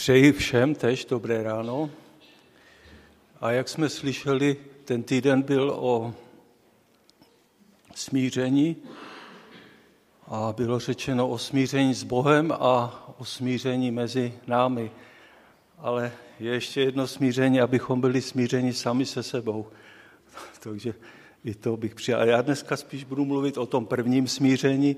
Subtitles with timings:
[0.00, 1.90] Přeji všem tež dobré ráno.
[3.40, 6.14] A jak jsme slyšeli, ten týden byl o
[7.94, 8.76] smíření
[10.26, 14.90] a bylo řečeno o smíření s Bohem a o smíření mezi námi.
[15.78, 19.66] Ale je ještě jedno smíření, abychom byli smířeni sami se sebou.
[20.60, 20.94] Takže
[21.44, 22.28] i to bych přijal.
[22.28, 24.96] Já dneska spíš budu mluvit o tom prvním smíření,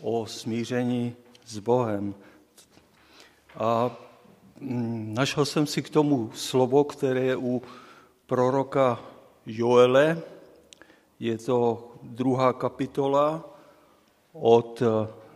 [0.00, 1.14] o smíření
[1.46, 2.14] s Bohem.
[3.54, 3.96] A
[4.60, 7.62] našel jsem si k tomu slovo, které je u
[8.26, 9.00] proroka
[9.46, 10.22] Joele.
[11.20, 13.44] Je to druhá kapitola
[14.32, 14.82] od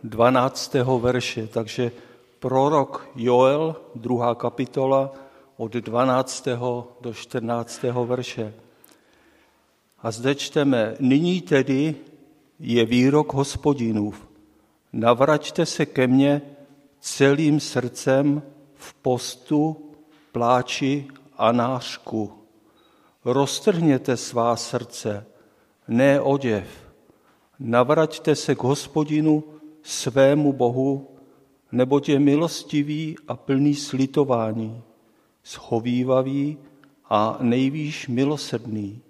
[0.03, 0.73] 12.
[0.99, 1.47] verše.
[1.47, 1.91] Takže
[2.39, 5.13] prorok Joel, druhá kapitola,
[5.57, 6.47] od 12.
[7.01, 7.83] do 14.
[7.83, 8.53] verše.
[10.01, 11.95] A zde čteme, nyní tedy
[12.59, 14.27] je výrok hospodinův.
[14.93, 16.41] Navraťte se ke mně
[16.99, 18.41] celým srdcem
[18.85, 19.77] v postu,
[20.31, 22.33] pláči a nářku.
[23.25, 25.25] Roztrhněte svá srdce,
[25.87, 26.67] ne oděv.
[27.59, 29.43] Navraťte se k hospodinu
[29.83, 31.07] svému Bohu,
[31.71, 34.81] neboť je milostivý a plný slitování,
[35.43, 36.57] schovývavý
[37.09, 39.01] a nejvýš milosrdný.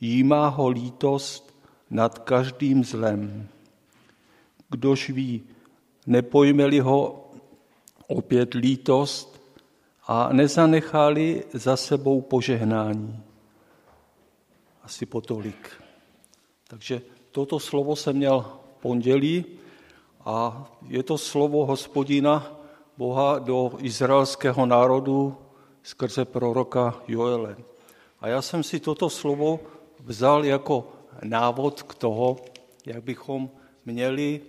[0.00, 1.54] Jímá ho lítost
[1.90, 3.48] nad každým zlem.
[4.70, 5.42] Kdož ví,
[6.06, 7.21] nepojmeli ho
[8.06, 9.42] opět lítost
[10.06, 13.22] a nezanechali za sebou požehnání.
[14.82, 15.70] Asi potolik.
[16.68, 19.44] Takže toto slovo jsem měl v pondělí
[20.24, 22.56] a je to slovo hospodina
[22.96, 25.36] Boha do izraelského národu
[25.82, 27.56] skrze proroka Joele.
[28.20, 29.60] A já jsem si toto slovo
[30.04, 30.92] vzal jako
[31.24, 32.36] návod k toho,
[32.86, 33.50] jak bychom
[33.86, 34.40] měli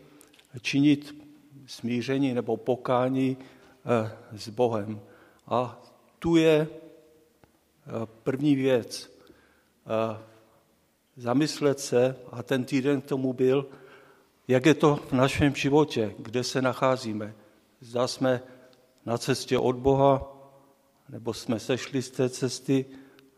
[0.62, 1.23] činit
[1.68, 3.38] smíření nebo pokání
[3.86, 5.02] eh, s Bohem.
[5.48, 5.82] A
[6.20, 9.12] tu je eh, první věc.
[9.86, 10.24] Eh,
[11.18, 13.66] zamyslet se, a ten týden k tomu byl,
[14.48, 17.34] jak je to v našem životě, kde se nacházíme.
[17.82, 18.42] Zda jsme
[19.06, 20.34] na cestě od Boha,
[21.10, 22.86] nebo jsme sešli z té cesty,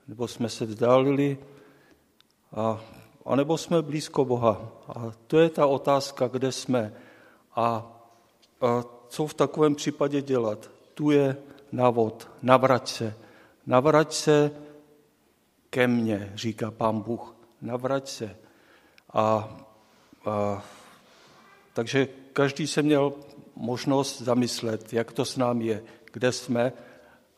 [0.08, 1.38] nebo jsme se vzdálili,
[2.52, 2.82] a,
[3.26, 4.72] a nebo jsme blízko Boha.
[4.88, 6.94] A to je ta otázka, kde jsme.
[7.56, 7.95] A,
[8.62, 10.72] a co v takovém případě dělat?
[10.94, 11.38] Tu je
[11.72, 13.16] návod, navrať se.
[13.66, 14.52] Navrať se
[15.70, 17.36] ke mně, říká pán Bůh.
[17.62, 18.38] Navrať se.
[19.14, 19.58] A,
[20.26, 20.64] a
[21.74, 23.14] takže každý se měl
[23.56, 26.74] možnost zamyslet, jak to s námi je, kde jsme,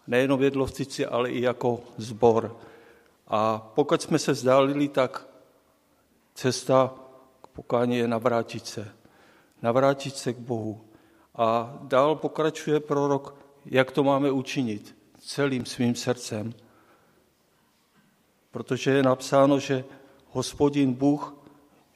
[0.07, 2.57] nejenom Jedlovcici, ale i jako zbor.
[3.27, 5.27] A pokud jsme se vzdálili, tak
[6.35, 6.93] cesta
[7.41, 8.91] k pokání je navrátit se.
[9.61, 10.86] Navrátit se k Bohu.
[11.37, 13.35] A dál pokračuje prorok,
[13.65, 16.53] jak to máme učinit celým svým srdcem.
[18.51, 19.85] Protože je napsáno, že
[20.31, 21.33] hospodin Bůh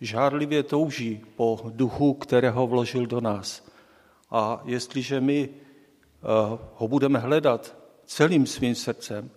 [0.02, 3.64] žárlivě touží po duchu, kterého vložil do nás.
[4.32, 6.28] A jestliže my eh,
[6.76, 9.30] ho budeme hledat celým svým srdcem,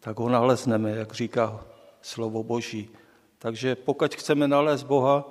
[0.00, 1.64] tak ho nalezneme, jak říká
[2.02, 2.90] slovo Boží.
[3.38, 5.28] Takže pokud chceme nalézt Boha,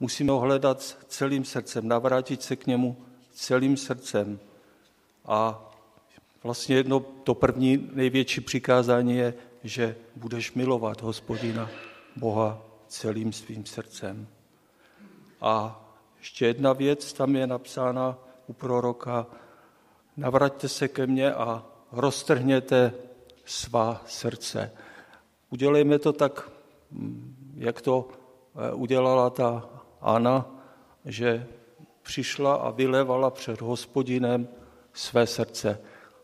[0.00, 2.96] musíme ho hledat celým srdcem, navrátit se k němu
[3.34, 4.40] celým srdcem.
[5.24, 5.70] A
[6.42, 11.70] vlastně jedno, to první největší přikázání je, že budeš milovat hospodina
[12.16, 14.26] Boha celým svým srdcem.
[15.40, 15.80] A
[16.18, 19.26] ještě jedna věc tam je napsána u proroka,
[20.16, 22.92] navraťte se ke mně a roztrhněte
[23.44, 24.72] svá srdce.
[25.50, 26.50] Udělejme to tak,
[27.54, 29.68] jak to eh, udělala ta
[30.00, 30.50] Anna,
[31.04, 31.46] že
[32.04, 34.48] přišla a vylevala před hospodinem
[34.92, 35.80] své srdce.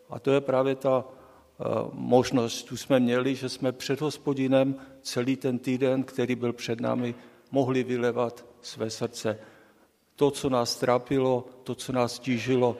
[0.09, 1.63] A to je právě ta eh,
[1.93, 7.15] možnost, tu jsme měli, že jsme před hospodinem celý ten týden, který byl před námi,
[7.51, 9.39] mohli vylevat své srdce.
[10.15, 12.77] To, co nás trápilo, to, co nás tížilo,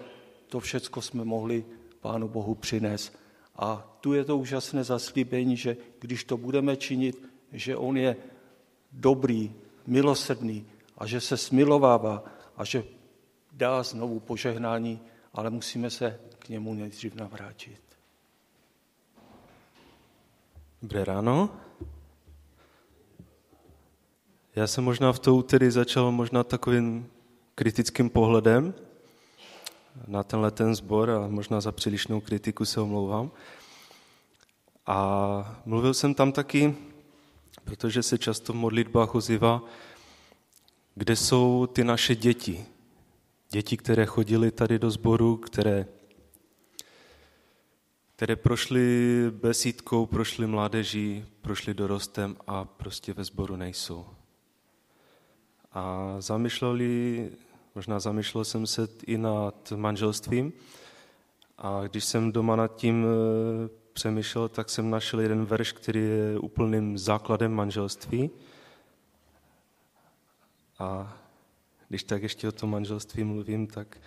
[0.47, 1.66] to všecko jsme mohli
[2.02, 3.18] Pánu Bohu přinést.
[3.56, 7.21] A tu je to úžasné zaslíbení, že když to budeme činit,
[7.52, 8.16] že On je
[8.92, 9.54] dobrý,
[9.87, 10.66] milosrdný
[10.97, 12.23] a že se smilovává
[12.57, 12.83] a že
[13.51, 15.01] dá znovu požehnání,
[15.33, 17.81] ale musíme se k němu nejdřív navrátit.
[20.81, 21.49] Dobré ráno.
[24.55, 27.07] Já jsem možná v to úterý začal možná takovým
[27.55, 28.73] kritickým pohledem
[30.07, 33.31] na tenhle ten sbor a možná za přílišnou kritiku se omlouvám.
[34.85, 36.75] A mluvil jsem tam taky,
[37.63, 39.61] protože se často v modlitbách ozývá,
[40.95, 42.65] kde jsou ty naše děti.
[43.53, 45.85] Děti, které chodily tady do sboru, které
[48.15, 54.05] které prošly besídkou, prošly mládeží, prošly dorostem a prostě ve sboru nejsou.
[55.73, 57.29] A zamýšleli,
[57.75, 60.53] možná zamýšlel jsem se i nad manželstvím
[61.57, 66.39] a když jsem doma nad tím eh, přemýšlel, tak jsem našel jeden verš, který je
[66.39, 68.29] úplným základem manželství.
[70.79, 71.17] A
[71.92, 73.98] když tak ještě o tom manželství mluvím, tak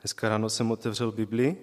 [0.00, 1.56] dneska ráno jsem otevřel Bibli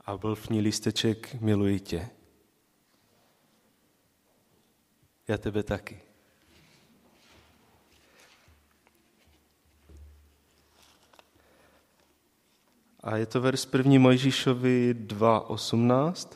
[0.00, 2.10] a byl v ní lísteček Miluji tě.
[5.28, 6.09] Já tebe taky.
[13.00, 13.98] A je to verš 1.
[13.98, 16.28] Mojžíšovi 2.18.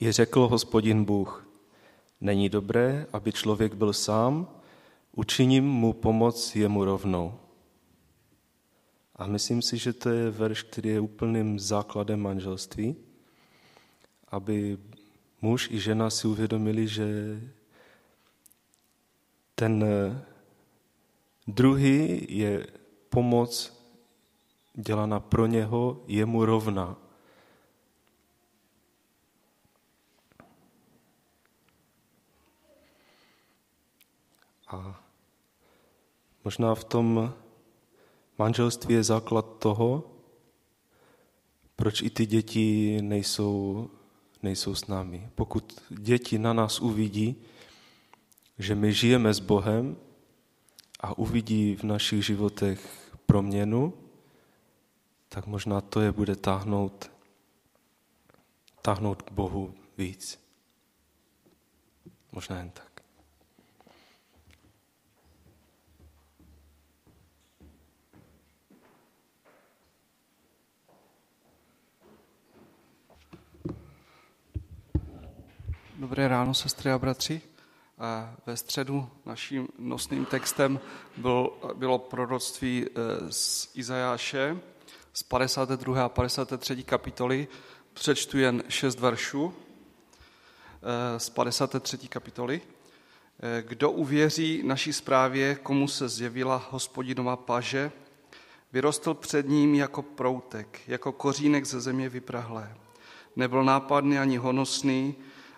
[0.00, 1.48] Je řekl hospodin Bůh,
[2.20, 4.48] není dobré, aby člověk byl sám,
[5.12, 7.34] učiním mu pomoc jemu rovnou.
[9.16, 12.96] A myslím si, že to je verš, který je úplným základem manželství,
[14.28, 14.78] aby
[15.42, 17.40] muž i žena si uvědomili, že
[19.54, 19.84] ten
[21.46, 22.66] druhý je
[23.08, 23.79] pomoc
[24.80, 26.96] dělaná pro něho, jemu rovná.
[34.68, 35.00] A
[36.44, 37.34] možná v tom
[38.38, 40.04] manželství je základ toho,
[41.76, 43.90] proč i ty děti nejsou,
[44.42, 45.28] nejsou s námi.
[45.34, 47.36] Pokud děti na nás uvidí,
[48.58, 49.96] že my žijeme s Bohem
[51.00, 53.92] a uvidí v našich životech proměnu,
[55.30, 57.10] tak možná to je bude táhnout,
[58.82, 60.42] táhnout k Bohu víc.
[62.32, 63.02] Možná jen tak.
[75.98, 77.42] Dobré ráno, sestry a bratři.
[78.46, 80.80] Ve středu naším nosným textem
[81.16, 84.56] byl, bylo proroctví eh, z Izajáše
[85.12, 86.04] z 52.
[86.04, 86.82] a 53.
[86.82, 87.48] kapitoly.
[87.92, 89.54] Přečtu jen šest veršů
[91.14, 91.98] eh, z 53.
[91.98, 92.60] kapitoly.
[93.42, 97.92] Eh, kdo uvěří naší zprávě, komu se zjevila hospodinova paže,
[98.72, 102.76] vyrostl před ním jako proutek, jako kořínek ze země vyprahlé.
[103.36, 105.14] Nebyl nápadný ani honosný,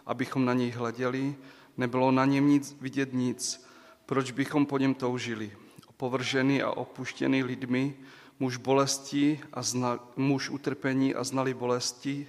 [0.07, 1.35] abychom na něj hleděli,
[1.77, 3.67] nebylo na něm nic vidět nic,
[4.07, 5.53] proč bychom po něm toužili.
[5.89, 7.95] Opovržený a opuštěný lidmi,
[8.43, 12.27] muž bolesti a zna, muž utrpení a znali bolesti,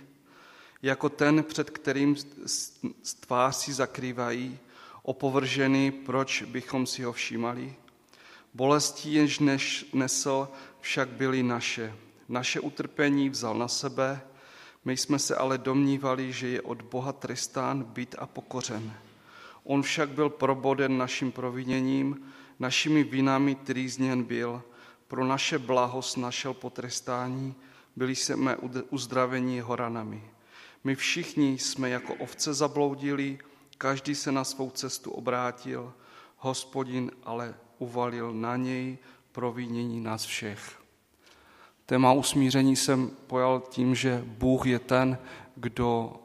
[0.82, 2.16] jako ten, před kterým
[3.20, 4.60] tvář si zakrývají,
[5.04, 7.76] opovržený, proč bychom si ho všímali.
[8.54, 10.48] Bolesti, jenž než nesl,
[10.80, 11.94] však byly naše.
[12.30, 14.22] Naše utrpení vzal na sebe,
[14.86, 18.94] my jsme se ale domnívali, že je od Boha trestán, byt a pokořen.
[19.64, 22.22] On však byl proboden naším proviněním,
[22.60, 24.64] našimi vinami trýzněn byl,
[25.14, 27.56] pro naše blahost našel potrestání,
[27.96, 28.58] byli jsme
[28.90, 30.24] uzdraveni jeho ranami.
[30.84, 33.40] My všichni jsme jako ovce zabloudili,
[33.78, 35.94] každý se na svou cestu obrátil,
[36.38, 38.98] hospodin ale uvalil na něj
[39.32, 40.82] provinění nás všech.
[41.86, 45.18] Téma usmíření jsem pojal tím, že Bůh je ten,
[45.56, 46.16] kdo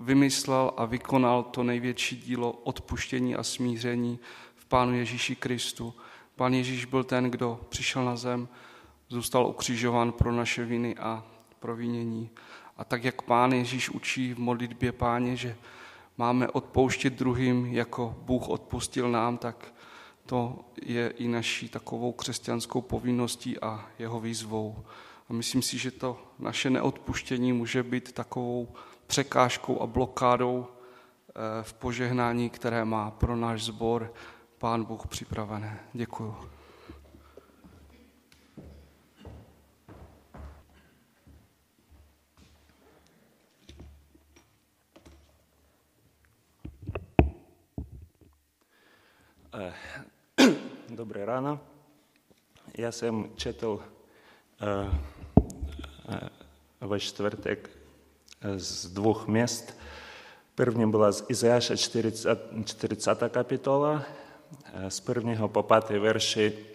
[0.00, 4.18] vymyslel a vykonal to největší dílo odpuštění a smíření
[4.54, 5.94] v Pánu Ježíši Kristu.
[6.36, 8.48] Pán Ježíš byl ten, kdo přišel na zem,
[9.08, 11.24] zůstal ukřižován pro naše viny a
[11.60, 12.30] provinění.
[12.76, 15.56] A tak, jak Pán Ježíš učí v modlitbě Páně, že
[16.18, 19.74] máme odpouštět druhým, jako Bůh odpustil nám, tak
[20.26, 24.84] to je i naší takovou křesťanskou povinností a jeho výzvou.
[25.30, 28.68] A myslím si, že to naše neodpuštění může být takovou
[29.06, 34.12] překážkou a blokádou eh, v požehnání, které má pro náš sbor
[34.66, 35.80] Pán Bůh připravené.
[35.92, 36.36] Děkuju.
[49.54, 49.74] Eh,
[50.88, 51.60] dobré ráno.
[52.78, 53.68] Já jsem četl
[56.80, 57.70] uh, ve čtvrtek
[58.56, 59.78] z dvou měst.
[60.54, 64.02] První byla z Izajáša 40, 40 kapitola,
[64.89, 66.65] z prvního po pátý verši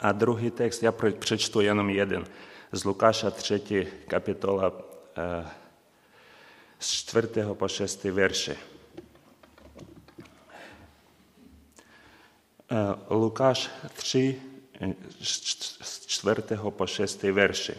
[0.00, 2.26] a druhý text, já přečtu jenom jeden,
[2.72, 3.88] z Lukáša 3.
[4.08, 4.72] kapitola
[6.78, 8.56] z čtvrtého po šestý verši.
[13.10, 14.36] Лукаш 3,
[15.20, 17.74] з 4 по 6 верші.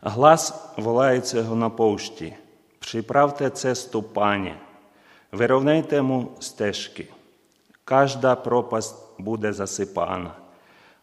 [0.00, 2.36] Глас волається його на пошті.
[2.78, 4.54] Приправте цесту пані,
[5.32, 7.08] вирівняйте йому стежки.
[7.87, 10.35] Кажда пропасть буде засипана,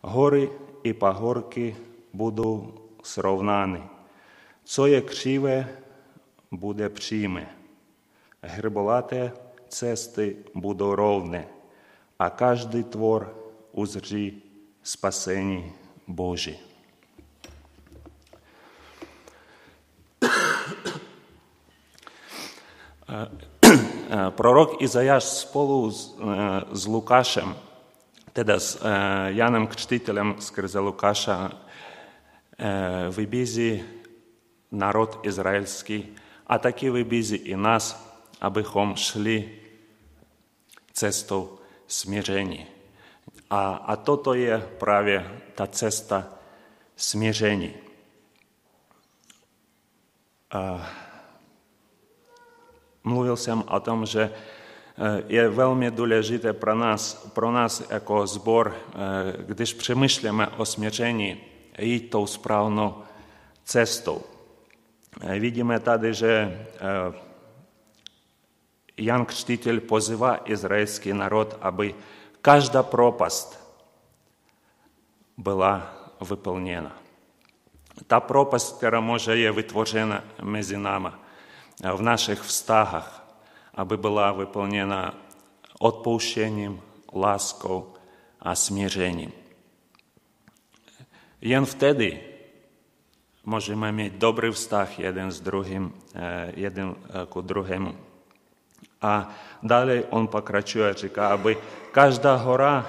[0.02, 0.50] гори
[0.82, 1.76] і пагорки
[2.12, 2.64] будуть
[3.02, 3.82] сровнані,
[4.64, 5.66] Це є кшиве
[6.50, 7.48] буде пчиме,
[8.42, 9.32] гриболате
[9.68, 11.48] цести будуть ровне,
[12.18, 13.26] а кожний твор
[13.72, 14.42] узрі
[14.82, 15.72] спасені
[16.06, 16.60] Божі.
[24.14, 25.92] Е, пророк Ізая сполу е,
[26.72, 27.54] з Лукашем,
[28.34, 28.78] teda s
[29.34, 31.50] Janem Kčtiteljem skrze Lukaša
[33.08, 33.84] вибізі
[34.70, 36.08] народ ізраїльський,
[36.44, 37.96] а таки вибізі і нас,
[38.40, 39.50] абихом шли
[40.92, 41.48] цесту
[41.86, 42.66] смирені.
[43.48, 45.22] А, а то то є праві
[45.54, 46.24] та цеста
[46.96, 47.74] смирені.
[50.50, 51.03] Uh, е,
[53.04, 54.32] mluvil jsem o tom, že
[55.26, 58.76] je velmi důležité pro nás, pro nás jako zbor,
[59.46, 61.40] když přemýšlíme o smíření,
[61.78, 63.02] jít tou správnou
[63.64, 64.22] cestou.
[65.38, 66.66] Vidíme tady, že
[68.96, 71.94] Jan Křtitel pozývá izraelský národ, aby
[72.42, 73.78] každá propast
[75.36, 75.94] byla
[76.30, 76.96] vyplněna.
[78.06, 81.08] Ta propast, která může je vytvořena mezi námi
[81.82, 83.24] v našich vztahách,
[83.74, 85.14] aby byla vyplněna
[85.78, 86.80] odpouštěním,
[87.14, 87.94] láskou
[88.40, 89.32] a smířením.
[91.40, 92.20] Jen vtedy
[93.44, 95.94] můžeme mít dobrý vztah jeden s druhým,
[96.54, 96.96] jeden
[97.28, 97.96] k druhému.
[99.02, 101.58] A dále on pokračuje a říká, aby
[101.92, 102.86] každá hora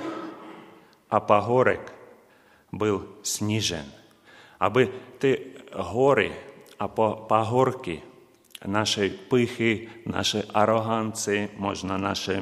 [1.11, 1.93] a pahorek
[2.71, 3.91] byl snížen.
[4.59, 6.35] Aby ty hory
[6.79, 6.87] a
[7.27, 8.01] pahorky
[8.65, 12.39] нашей пихи, нашей ароганції, можно нашей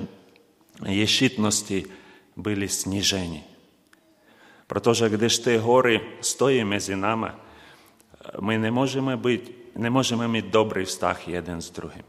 [0.88, 1.86] єщитності
[2.36, 3.44] були сніжені.
[4.68, 7.32] Протоже, коли ж ти гори стоїть між нами,
[8.40, 12.04] ми не можемо бути, не можемо мати добрий встах один з другим.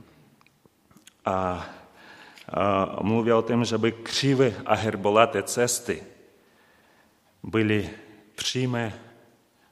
[1.24, 1.58] А,
[2.46, 6.02] а мовляв о тим, щоб криві агерболати цести
[7.42, 7.90] були
[8.36, 8.92] пряме,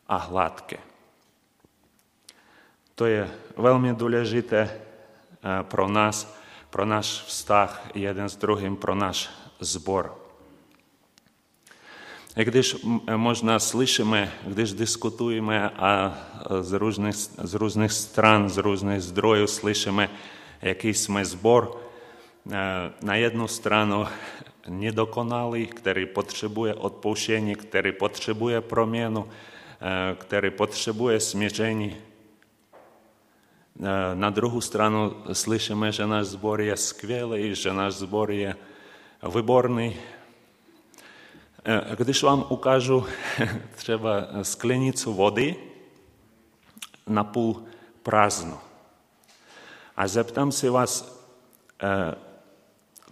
[0.07, 0.79] а гладкі.–
[3.03, 4.81] To je velmi důležité
[5.63, 6.39] pro nás,
[6.71, 10.15] pro náš vztah jeden s druhým, pro náš zbor.
[12.37, 12.77] I když
[13.17, 16.15] možná slyšíme, když diskutujeme a
[16.61, 20.11] z různých, z různých stran, z různých zdrojů slyšíme,
[20.63, 21.83] jaký jsme zbor,
[23.03, 24.07] na jednu stranu
[24.69, 29.29] nedokonalý, který potřebuje odpouštění, který potřebuje proměnu,
[30.19, 31.97] který potřebuje smíření,
[34.15, 38.57] na druhou stranu slyšíme, že náš zbor je skvělý, že náš zbor je
[39.37, 39.97] výborný.
[41.97, 43.07] Když vám ukážu
[43.75, 44.11] třeba
[44.43, 45.57] sklenicu vody
[47.07, 47.63] napůl
[48.03, 48.59] prázdnou
[49.97, 51.23] a zeptám se vás,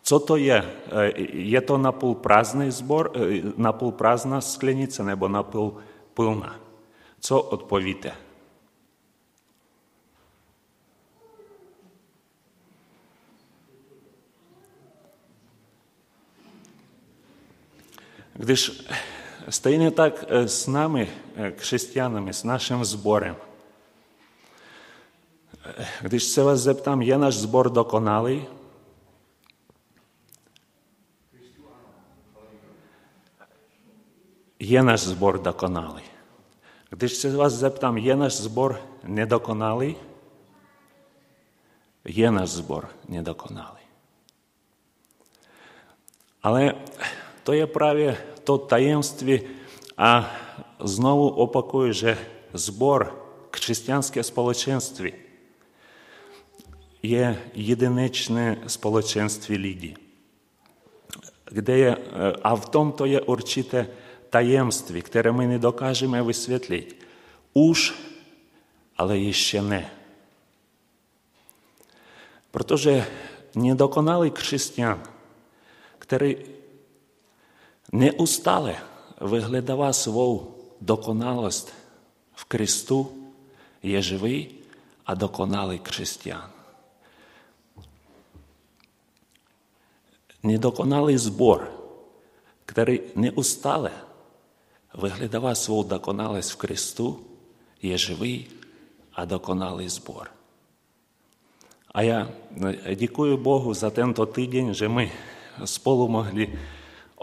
[0.03, 0.71] co to je?
[1.33, 3.13] Je to napůl prázdný zbor,
[3.57, 5.77] napůl prázdná sklenice nebo napůl
[6.15, 6.61] plná?
[7.21, 8.13] Co odpovíte?
[18.41, 18.89] Když
[19.49, 21.13] stejně tak s námi,
[21.57, 23.37] křesťanami, s naším zborem,
[26.01, 28.47] když se vás zeptám, je náš zbor dokonalý?
[34.59, 36.03] Je náš zbor dokonalý.
[36.91, 39.97] Když se vás zeptám, je náš zbor nedokonalý?
[42.05, 43.85] Je náš zbor nedokonalý.
[46.43, 46.75] Ale
[47.45, 47.53] to
[48.41, 49.41] je právě to tajemství
[49.97, 50.31] a
[50.81, 52.19] znovu opakuju, že
[52.55, 53.17] zbor,
[53.51, 55.13] křesťanské společenství
[57.03, 59.97] je jedinečné společenství lidí.
[61.51, 61.97] Kde je,
[62.43, 63.89] a v tomto je určité
[64.31, 66.97] tajemství, které my nedokážeme vysvětlit.
[67.53, 67.95] Už,
[68.97, 69.91] ale ještě ne.
[72.51, 73.07] Protože
[73.55, 75.03] nedokonalý křesťan,
[75.99, 76.60] který
[77.93, 78.77] neustále
[79.21, 81.73] vyhledává svou dokonalost
[82.33, 83.13] v Kristu,
[83.83, 84.49] je živý
[85.07, 86.51] a dokonalý křesťan.
[90.43, 91.81] Nedokonalý zbor
[92.71, 93.91] který neustále
[94.95, 97.27] vyhledává svou dokonalost v Kristu,
[97.83, 98.47] je živý
[99.13, 100.31] a dokonalý sbor.
[101.91, 102.31] A já
[102.95, 105.13] děkuji Bohu za tento týden, že my
[105.65, 106.47] spolu mohli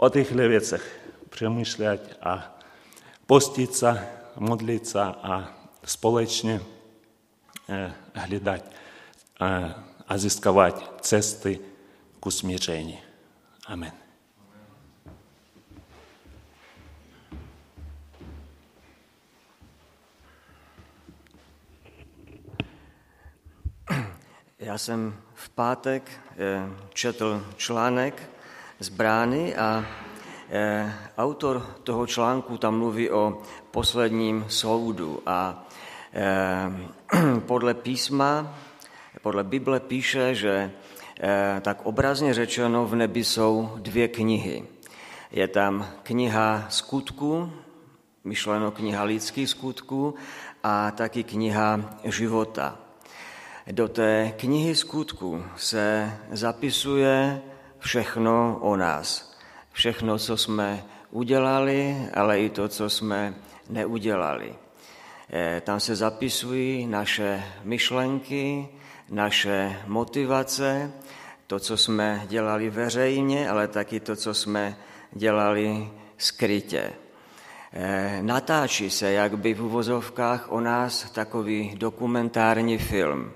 [0.00, 2.58] o těchto věcech přemýšlet a
[3.26, 5.52] postit se, modlit se a
[5.84, 6.60] společně
[8.14, 8.64] hledat
[10.08, 11.60] a získávat cesty
[12.20, 12.98] k usmíření.
[13.66, 13.92] Amen.
[24.58, 28.37] Já jsem v pátek eh, četl článek
[28.80, 29.84] z brány a
[30.50, 35.66] eh, autor toho článku tam mluví o posledním soudu a
[36.12, 38.54] eh, podle písma,
[39.22, 40.70] podle Bible píše, že
[41.60, 44.64] tak obrazně řečeno v nebi jsou dvě knihy.
[45.30, 47.52] Je tam kniha skutku,
[48.24, 50.14] myšleno kniha lidských skutků
[50.62, 52.78] a taky kniha života.
[53.72, 57.42] Do té knihy skutku se zapisuje
[57.78, 59.38] všechno o nás.
[59.72, 63.34] Všechno, co jsme udělali, ale i to, co jsme
[63.68, 64.54] neudělali.
[65.32, 68.68] Eh, tam se zapisují naše myšlenky,
[69.10, 70.92] naše motivace,
[71.46, 74.76] to, co jsme dělali veřejně, ale taky to, co jsme
[75.12, 76.92] dělali skrytě.
[77.72, 83.32] Eh, natáčí se, jak by v uvozovkách o nás takový dokumentární film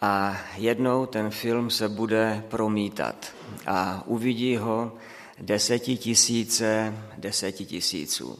[0.00, 3.32] a jednou ten film se bude promítat
[3.66, 4.92] a uvidí ho
[5.40, 8.38] desetitisíce desetitisíců.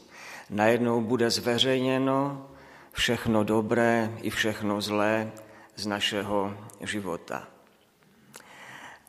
[0.49, 2.47] Najednou bude zveřejněno
[2.91, 5.31] všechno dobré i všechno zlé
[5.75, 7.47] z našeho života.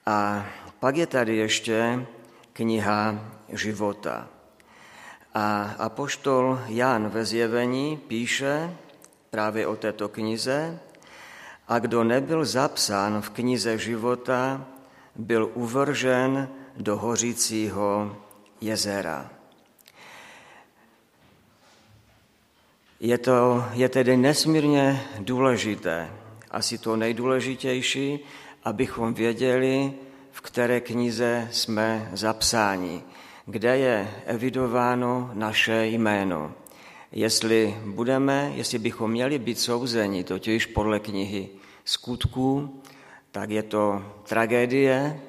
[0.07, 0.47] A
[0.81, 2.07] pak je tady ještě
[2.53, 4.29] kniha života.
[5.35, 8.77] A apoštol Jan ve zjevení píše
[9.31, 10.81] právě o této knize,
[11.69, 14.67] a kdo nebyl zapsán v knize života,
[15.17, 18.17] byl uvržen do hořícího
[18.61, 19.31] jezera.
[23.01, 26.11] Je, to, je tedy nesmírně důležité,
[26.51, 28.19] asi to nejdůležitější,
[28.65, 29.93] abychom věděli,
[30.33, 33.03] v které knize jsme zapsáni,
[33.47, 36.53] kde je evidováno naše jméno
[37.13, 41.49] jestli budeme, jestli bychom měli být souzeni, totiž podle knihy
[41.85, 42.81] skutků,
[43.33, 45.21] tak je to tragédie,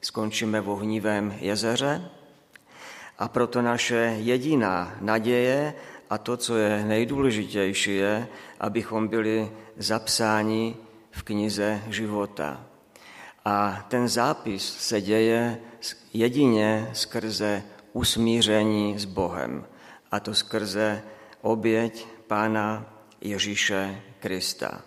[0.00, 2.10] skončíme v ohnivém jezeře
[3.18, 5.74] a proto naše jediná naděje
[6.10, 8.28] a to, co je nejdůležitější, je,
[8.60, 10.76] abychom byli zapsáni
[11.10, 12.66] v knize života.
[13.44, 15.58] A ten zápis se děje
[16.12, 19.66] jedině skrze usmíření s Bohem,
[20.10, 21.02] a to skrze
[21.44, 22.88] oběť Pána
[23.20, 24.80] Ježíše Krista.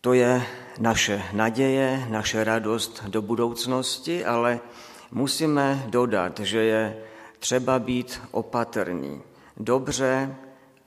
[0.00, 0.42] To je
[0.78, 4.60] naše naděje, naše radost do budoucnosti, ale
[5.10, 7.02] musíme dodat, že je
[7.38, 9.22] třeba být opatrný,
[9.56, 10.36] dobře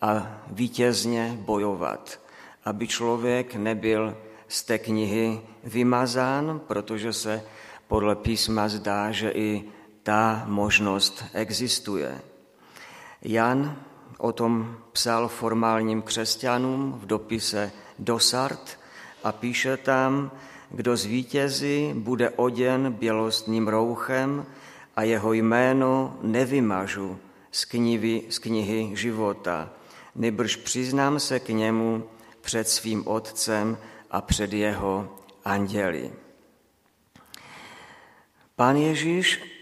[0.01, 2.19] a vítězně bojovat,
[2.65, 7.43] aby člověk nebyl z té knihy vymazán, protože se
[7.87, 9.78] podle písma zdá, že i
[10.09, 12.21] ta možnost existuje.
[13.21, 13.77] Jan
[14.17, 18.79] o tom psal formálním křesťanům v dopise Dosart
[19.23, 20.31] a píše tam,
[20.71, 24.45] kdo zvítězí, bude oděn bělostným rouchem
[24.95, 27.17] a jeho jméno nevymažu
[27.51, 29.69] z knihy, z knihy života,
[30.15, 32.03] nebrž přiznám se k němu
[32.41, 33.77] před svým otcem
[34.11, 36.11] a před jeho anděli.
[38.55, 39.58] Pán Ježíš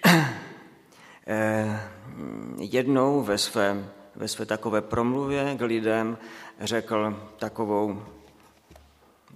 [2.58, 6.18] jednou ve své, ve své takové promluvě k lidem
[6.60, 8.06] řekl takovou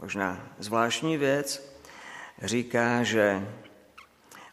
[0.01, 1.75] možná zvláštní věc.
[2.43, 3.47] Říká, že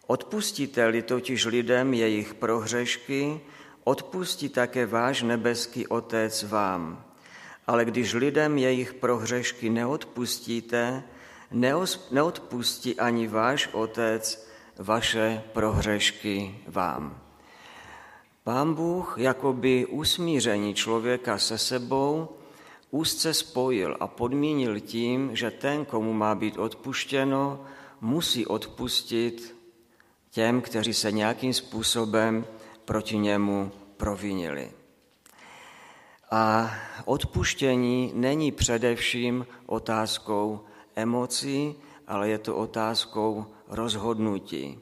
[0.07, 3.41] odpustíte-li totiž lidem jejich prohřešky,
[3.85, 7.05] odpustí také váš nebeský Otec vám.
[7.67, 11.03] Ale když lidem jejich prohřešky neodpustíte,
[12.11, 14.48] neodpustí ani váš Otec,
[14.79, 17.21] vaše prohřešky vám.
[18.45, 22.29] Pán Bůh jakoby usmíření člověka se sebou
[22.91, 27.65] úzce spojil a podmínil tím, že ten, komu má být odpuštěno,
[28.01, 29.57] musí odpustit
[30.31, 32.47] těm, kteří se nějakým způsobem
[32.85, 34.73] proti němu provinili.
[36.31, 40.61] A odpuštění není především otázkou
[40.97, 41.75] emocí,
[42.07, 44.81] ale je to otázkou rozhodnutí.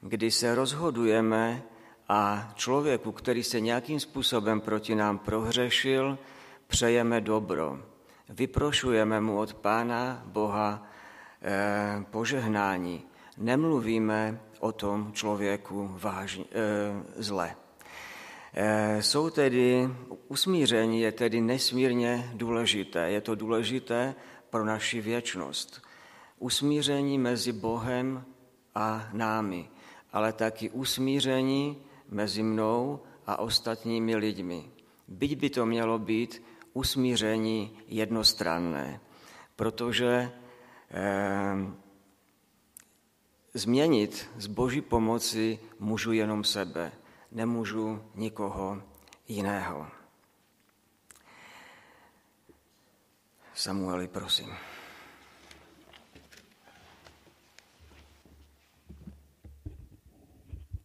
[0.00, 1.62] Kdy se rozhodujeme
[2.08, 6.18] a člověku, který se nějakým způsobem proti nám prohřešil,
[6.66, 7.78] přejeme dobro.
[8.28, 10.86] Vyprošujeme mu od Pána Boha
[11.42, 13.02] eh, požehnání.
[13.36, 17.56] Nemluvíme o tom člověku vážně, eh, zle.
[18.54, 19.88] Eh, jsou tedy,
[20.28, 23.10] usmíření je tedy nesmírně důležité.
[23.10, 24.14] Je to důležité
[24.50, 25.89] pro naši věčnost.
[26.40, 28.24] Usmíření mezi Bohem
[28.74, 29.68] a námi,
[30.12, 31.76] ale taky usmíření
[32.08, 34.70] mezi mnou a ostatními lidmi.
[35.08, 39.00] Byť by to mělo být usmíření jednostranné,
[39.56, 40.32] protože
[40.90, 41.54] eh,
[43.54, 46.92] změnit z boží pomoci můžu jenom sebe,
[47.32, 48.82] nemůžu nikoho
[49.28, 49.86] jiného.
[53.54, 54.69] Samueli, prosím.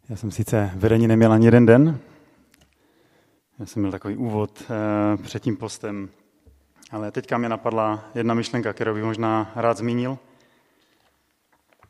[0.10, 2.00] Já jsem sice vedení neměl ani jeden den.
[3.60, 6.10] Já jsem měl takový úvod eh, před tím postem,
[6.92, 10.18] ale teďka mě napadla jedna myšlenka, kterou bych možná rád zmínil,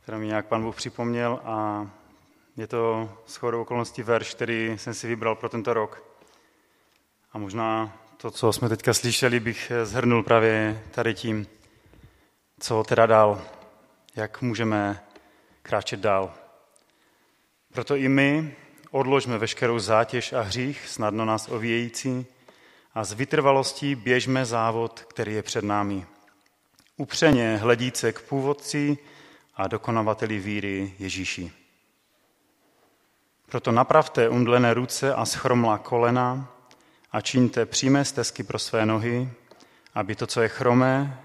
[0.02, 1.88] kterou mi nějak pan Bůh připomněl a
[2.58, 6.04] je to shodou okolností verš, který jsem si vybral pro tento rok.
[7.34, 11.48] A možná to, co jsme teďka slyšeli, bych zhrnul právě tady tím,
[12.60, 13.42] co teda dál,
[14.16, 15.04] jak můžeme
[15.62, 16.45] kráčet dál.
[17.76, 18.56] Proto i my
[18.92, 22.26] odložme veškerou zátěž a hřích, snadno nás ovějící,
[22.94, 26.06] a s vytrvalostí běžme závod, který je před námi.
[26.98, 28.98] Upřeně hledíce k původci
[29.56, 31.52] a dokonavateli víry Ježíši.
[33.46, 36.52] Proto napravte umdlené ruce a schromlá kolena
[37.12, 39.30] a čiňte přímé stezky pro své nohy,
[39.94, 41.22] aby to, co je chromé,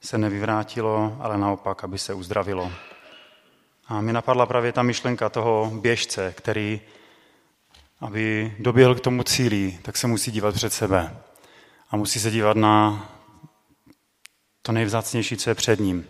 [0.00, 2.72] se nevyvrátilo, ale naopak, aby se uzdravilo.
[3.88, 6.80] A mi napadla právě ta myšlenka toho běžce, který,
[8.00, 11.16] aby doběhl k tomu cíli, tak se musí dívat před sebe.
[11.90, 13.08] A musí se dívat na
[14.62, 16.06] to nejvzácnější, co je před ním.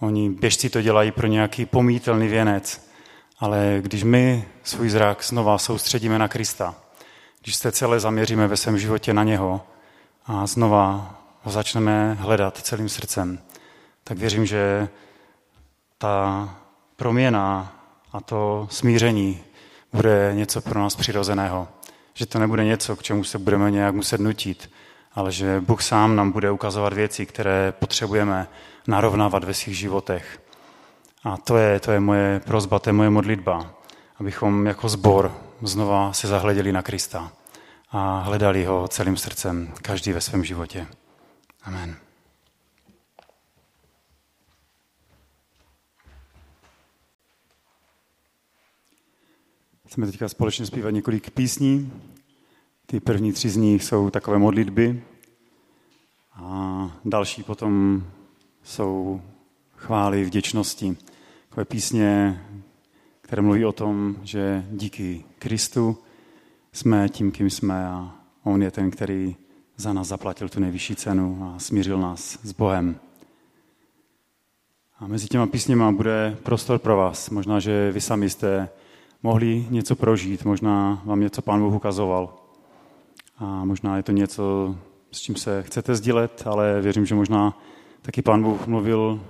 [0.00, 2.90] Oni běžci to dělají pro nějaký pomítelný věnec,
[3.38, 6.74] ale když my svůj zrak znova soustředíme na Krista,
[7.42, 9.66] když se celé zaměříme ve svém životě na něho
[10.26, 13.38] a znova ho začneme hledat celým srdcem,
[14.04, 14.88] tak věřím, že
[15.98, 16.59] ta
[17.00, 17.72] proměna
[18.12, 19.40] a to smíření
[19.92, 21.68] bude něco pro nás přirozeného.
[22.14, 24.70] Že to nebude něco, k čemu se budeme nějak muset nutit,
[25.14, 28.48] ale že Bůh sám nám bude ukazovat věci, které potřebujeme
[28.86, 30.42] narovnávat ve svých životech.
[31.24, 33.70] A to je, to je moje prozba, to je moje modlitba,
[34.18, 35.32] abychom jako zbor
[35.62, 37.32] znova se zahleděli na Krista
[37.90, 40.86] a hledali ho celým srdcem, každý ve svém životě.
[41.64, 42.09] Amen.
[49.90, 51.92] Chceme teďka společně zpívat několik písní.
[52.86, 55.02] Ty první tři z nich jsou takové modlitby
[56.32, 58.04] a další potom
[58.62, 59.20] jsou
[59.76, 60.96] chvály, vděčnosti.
[61.48, 62.40] Takové písně,
[63.20, 65.98] které mluví o tom, že díky Kristu
[66.72, 69.36] jsme tím, kým jsme a On je ten, který
[69.76, 72.96] za nás zaplatil tu nejvyšší cenu a smířil nás s Bohem.
[74.98, 77.30] A mezi těma písněma bude prostor pro vás.
[77.30, 78.68] Možná, že vy sami jste
[79.22, 82.34] mohli něco prožít, možná vám něco Pán Bůh ukazoval.
[83.38, 84.76] A možná je to něco,
[85.12, 87.58] s čím se chcete sdílet, ale věřím, že možná
[88.02, 89.20] taky Pán Bůh mluvil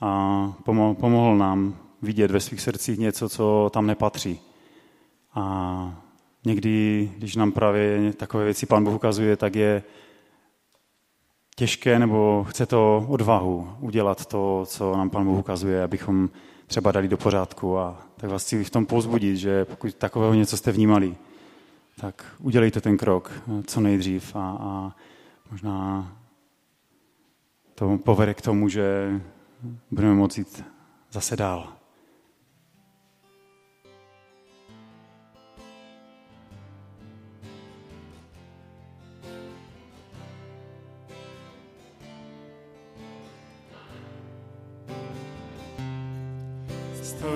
[0.00, 0.52] a
[1.00, 4.40] pomohl nám vidět ve svých srdcích něco, co tam nepatří.
[5.34, 6.02] A
[6.44, 9.82] někdy, když nám právě takové věci Pán Bůh ukazuje, tak je
[11.56, 16.30] těžké nebo chce to odvahu udělat to, co nám Pán Bůh ukazuje, abychom
[16.66, 17.78] třeba dali do pořádku.
[17.78, 21.16] A tak vás chci v tom pozbudit, že pokud takového něco jste vnímali,
[22.00, 23.32] tak udělejte ten krok
[23.66, 24.96] co nejdřív a, a
[25.50, 26.06] možná
[27.74, 29.10] to povede k tomu, že
[29.90, 30.64] budeme moci jít
[31.10, 31.72] zase dál.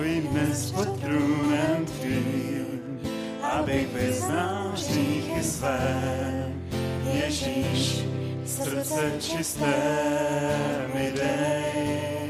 [0.07, 2.99] Stojím dnes pod trůnem tvým,
[3.41, 6.53] abych vyznal hříchy své.
[7.13, 8.03] Ježíš,
[8.45, 9.73] srdce čisté
[10.93, 12.29] mi dej.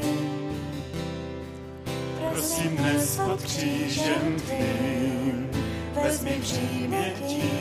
[2.30, 5.50] Prosím dnes pod křížem tvým,
[6.02, 7.12] vezmi přímě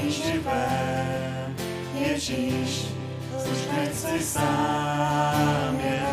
[0.07, 1.55] živé.
[1.93, 2.85] Ježíš,
[3.51, 6.06] už nechci sám je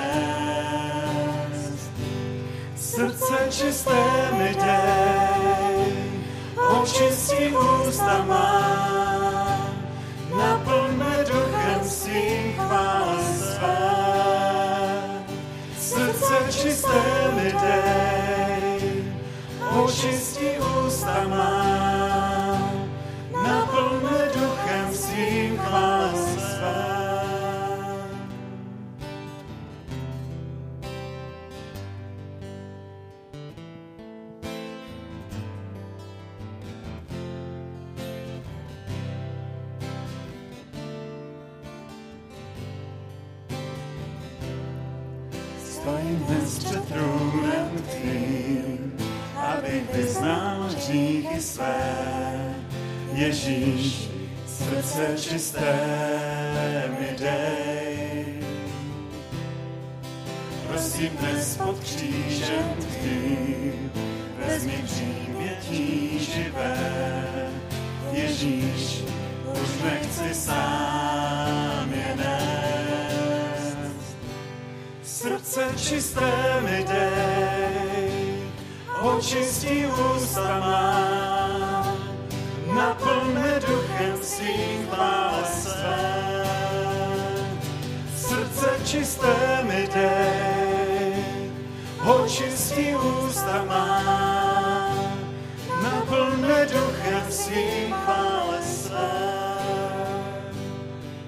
[3.49, 4.03] čisté
[4.37, 5.81] mi dej,
[6.57, 8.53] očistí ústa má,
[10.29, 13.81] naplň mne duchem svým chvály své.
[15.79, 17.03] Srdce čisté
[17.39, 18.83] mi dej,
[19.73, 21.64] očistí ústa má,
[53.35, 54.09] Ježíš,
[54.47, 55.75] srdce čisté
[57.01, 58.35] mi dej.
[60.67, 63.91] Prosím dnes pod křížem tvým,
[64.47, 66.77] vezmi břímě tíživé.
[68.13, 69.03] Ježíš,
[69.53, 74.17] už nechci sám je nést.
[75.03, 78.11] Srdce čisté mi dej,
[79.03, 81.34] očistí ústa má,
[82.75, 86.45] naplň duchem svým chvále své.
[88.17, 91.25] Srdce čisté mi dej,
[92.03, 94.03] očistí ústa má,
[95.83, 97.95] naplň duchem svým
[98.63, 99.15] své.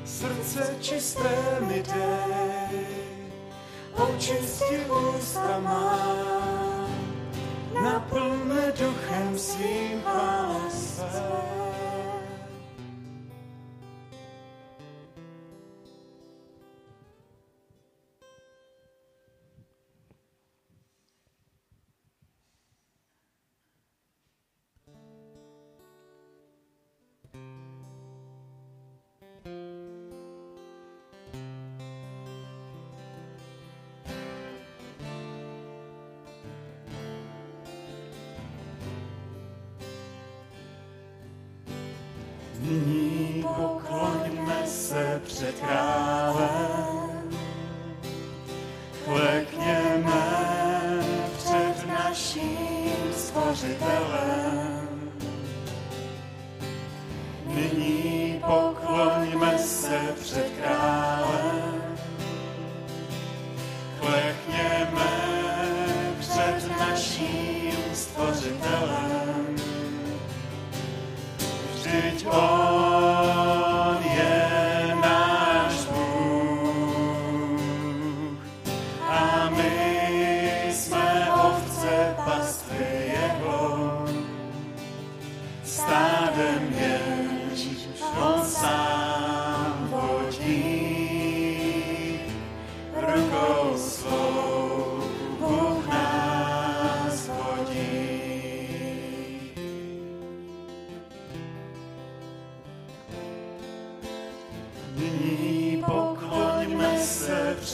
[0.04, 2.86] Srdce čisté mi dej,
[3.94, 6.65] očistí ústa má,
[7.86, 11.45] naplň duchem svým chvále své.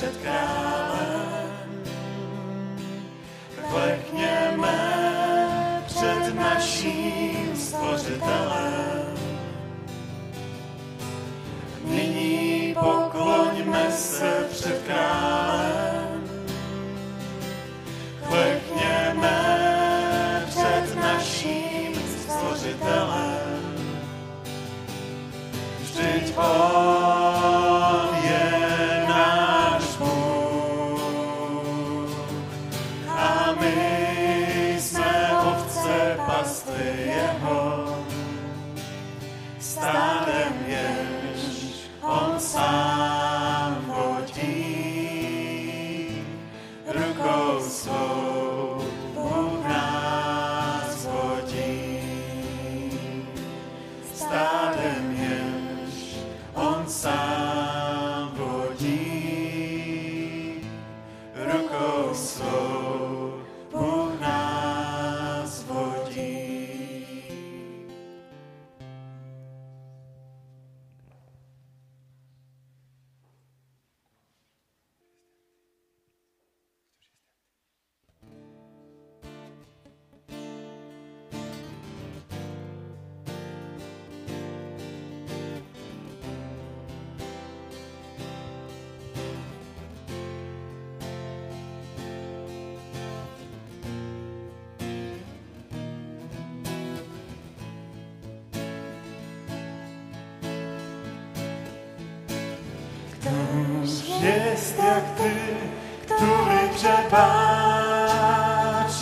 [0.03, 0.62] Se před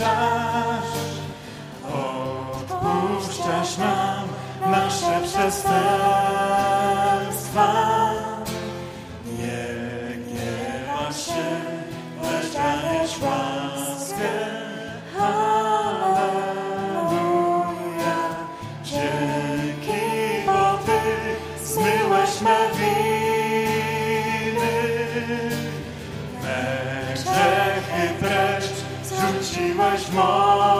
[0.00, 0.90] przebaczasz.
[2.70, 4.28] Odpuszczasz nam
[4.70, 6.19] nasze przestępstwa.
[30.10, 30.79] small.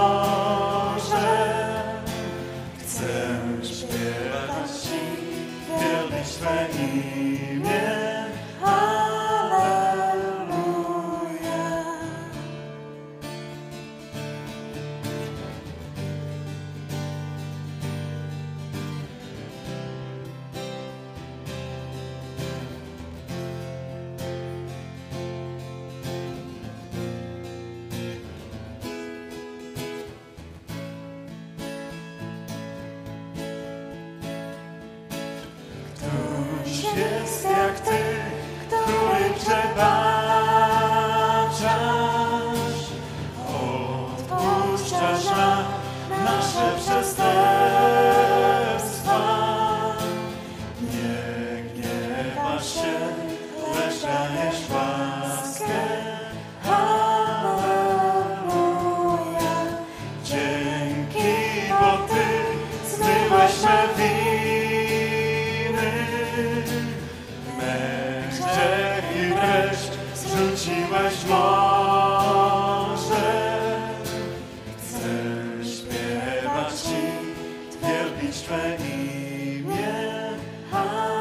[78.47, 79.77] 穿一面
[80.73, 81.20] 世，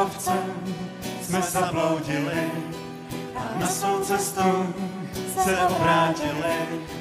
[0.00, 0.32] jako ovce
[1.22, 2.50] jsme zabloudili
[3.36, 4.74] a na svou cestu
[5.44, 6.56] se obrátili,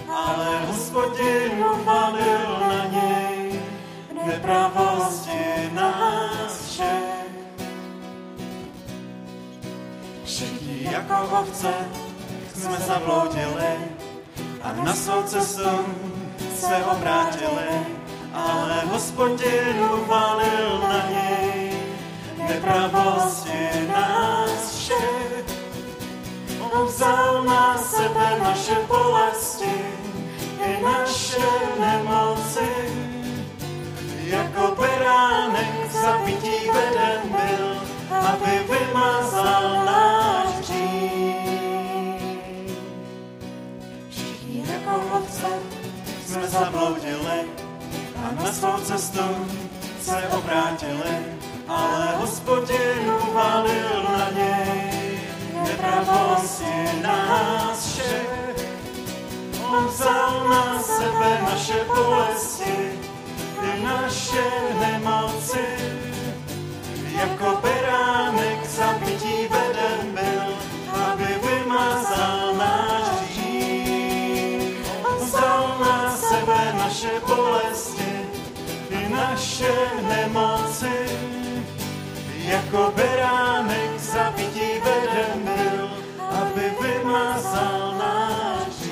[0.07, 3.59] ale hospodin uvalil na něj
[4.25, 7.29] nepravosti nás všech.
[10.25, 11.73] Všichni jako ovce
[12.55, 13.77] jsme zabloudili
[14.61, 15.85] a na svou cestu
[16.59, 17.85] se obrátili,
[18.33, 21.38] ale hospodin uvalil na něj
[22.49, 25.45] nepravosti nás všech.
[26.59, 29.75] On vzal na sebe naše bolesti
[30.65, 32.69] i naše nemoci.
[34.19, 37.77] Jako beránek zabití veden byl,
[38.11, 42.39] aby vymazal náš hřích.
[44.09, 45.47] Všichni jako ovce
[46.25, 47.39] jsme zabloudili
[48.15, 49.47] a na svou cestu
[50.01, 51.39] se obrátili,
[51.69, 55.19] ale hospodin uvalil na něj
[55.63, 58.67] nepravosti nás všech.
[59.69, 62.99] On vzal na sebe naše bolesti
[63.61, 64.49] i naše
[64.79, 65.65] nemoci.
[67.19, 70.53] Jako beránek zabití veden byl,
[71.05, 74.77] aby vymazal náš hřích.
[75.05, 78.25] On vzal na sebe naše bolesti
[78.89, 79.75] i naše
[80.07, 80.48] nemoci.
[82.71, 85.89] Jako beránek zabití veden byl,
[86.41, 88.89] aby vymazal náš.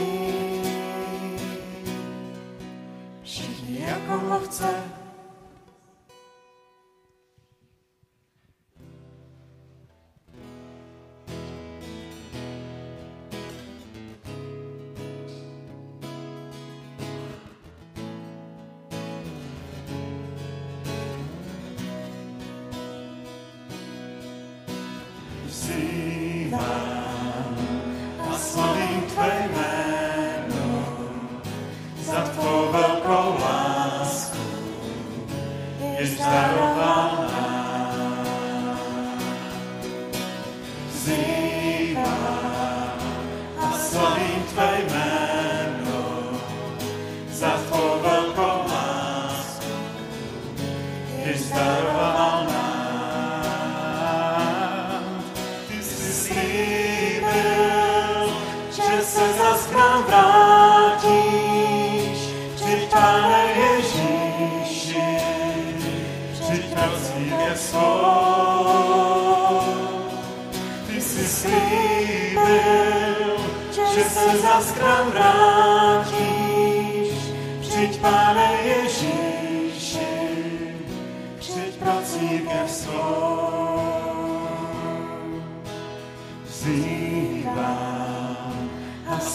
[3.23, 4.86] Všichni jako ovce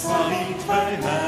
[0.05, 1.22] a slavím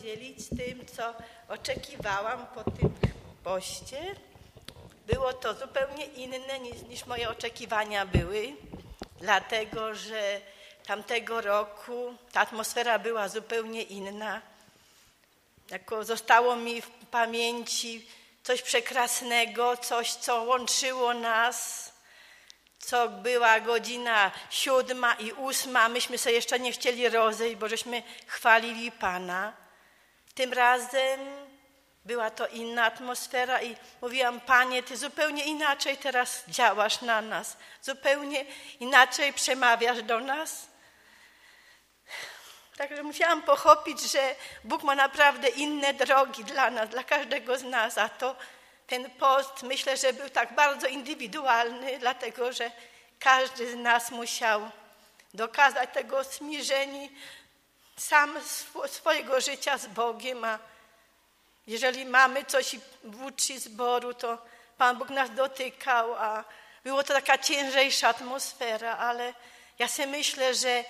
[0.00, 1.14] podzielić tym, co
[1.48, 2.94] oczekiwałam po tym
[3.44, 4.14] poście.
[5.06, 8.52] Było to zupełnie inne niż, niż moje oczekiwania były,
[9.20, 10.40] dlatego że
[10.86, 14.40] tamtego roku ta atmosfera była zupełnie inna.
[15.70, 18.06] Jako zostało mi w pamięci
[18.42, 21.92] coś przekrasnego, coś, co łączyło nas,
[22.78, 28.92] co była godzina siódma i ósma, myśmy sobie jeszcze nie chcieli rozejść, bo żeśmy chwalili
[28.92, 29.69] Pana.
[30.34, 31.20] Tym razem
[32.04, 38.44] była to inna atmosfera i mówiłam, Panie, Ty zupełnie inaczej teraz działasz na nas, zupełnie
[38.80, 40.66] inaczej przemawiasz do nas.
[42.76, 47.98] Także musiałam pochopić, że Bóg ma naprawdę inne drogi dla nas, dla każdego z nas,
[47.98, 48.36] a to
[48.86, 52.70] ten post myślę, że był tak bardzo indywidualny, dlatego że
[53.18, 54.70] każdy z nas musiał
[55.34, 57.10] dokazać tego smierzeni
[58.00, 60.58] sam swo- swojego życia z Bogiem, a
[61.66, 64.38] jeżeli mamy coś w uczy zboru, to
[64.78, 66.44] Pan Bóg nas dotykał, a
[66.84, 69.34] było to taka ciężejsza atmosfera, ale
[69.78, 70.84] ja sobie myślę, że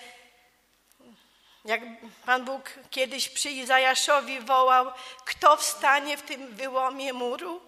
[1.65, 1.81] jak
[2.25, 4.91] Pan Bóg kiedyś przy Izajaszowi wołał,
[5.25, 7.61] kto wstanie w tym wyłomie muru,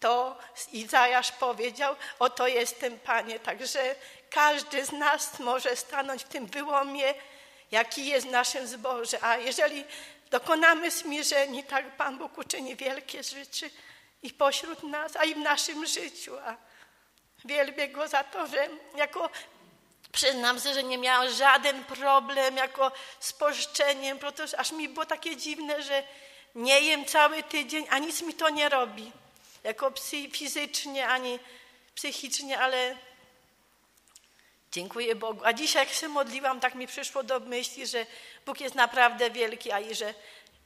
[0.00, 0.38] to
[0.72, 3.40] Izajasz powiedział, oto jestem Panie.
[3.40, 3.94] Także
[4.30, 7.14] każdy z nas może stanąć w tym wyłomie,
[7.70, 9.18] jaki jest naszym zboże.
[9.22, 9.84] A jeżeli
[10.30, 13.70] dokonamy smierzeni, tak Pan Bóg uczyni wielkie rzeczy
[14.22, 16.38] i pośród nas, a i w naszym życiu.
[16.38, 16.56] A
[17.44, 19.30] wielbię Go za to, że jako
[20.12, 24.18] Przyznam się, że nie miałam żaden problem jako z pożyczeniem,
[24.56, 26.02] aż mi było takie dziwne, że
[26.54, 29.12] nie jem cały tydzień, a nic mi to nie robi.
[29.64, 31.38] Jako psy, fizycznie, ani
[31.94, 32.96] psychicznie, ale
[34.78, 35.40] dziękuję Bogu.
[35.44, 38.06] A dzisiaj jak się modliłam, tak mi przyszło do myśli, że
[38.46, 40.14] Bóg jest naprawdę wielki, a i że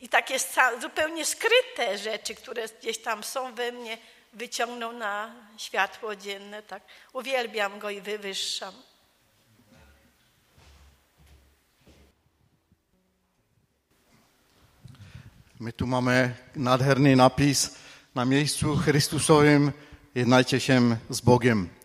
[0.01, 0.37] i takie
[0.81, 3.99] zupełnie skryte rzeczy, które gdzieś tam są we mnie,
[4.33, 6.63] wyciągnął na światło dzienne.
[6.63, 6.83] Tak.
[7.13, 8.75] Uwielbiam Go i wywyższam.
[15.61, 17.71] My tu máme nádherný napis
[18.15, 19.73] na miejscu Chrystusowym
[20.15, 21.82] jednajcie się z Bogiem.